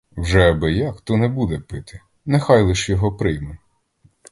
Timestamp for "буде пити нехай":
1.27-2.63